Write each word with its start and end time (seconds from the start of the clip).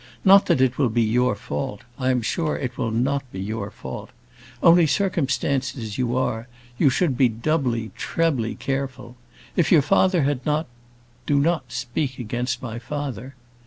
Not 0.25 0.47
that 0.47 0.61
it 0.61 0.79
will 0.79 0.89
be 0.89 1.03
your 1.03 1.35
fault. 1.35 1.83
I 1.99 2.09
am 2.09 2.23
sure 2.23 2.57
it 2.57 2.75
will 2.75 2.89
not 2.89 3.21
be 3.31 3.39
your 3.39 3.69
fault. 3.69 4.09
Only 4.63 4.87
circumstanced 4.87 5.77
as 5.77 5.99
you 5.99 6.17
are, 6.17 6.47
you 6.79 6.89
should 6.89 7.15
be 7.15 7.29
doubly, 7.29 7.91
trebly, 7.95 8.55
careful. 8.55 9.15
If 9.55 9.71
your 9.71 9.83
father 9.83 10.23
had 10.23 10.43
not" 10.43 10.65
"Do 11.27 11.37
not 11.37 11.71
speak 11.71 12.17
against 12.17 12.63
my 12.63 12.79
father." 12.79 13.35